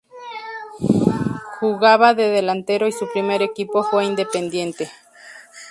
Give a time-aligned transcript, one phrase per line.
[1.59, 4.89] Jugaba de delantero y su primer equipo fue Independiente.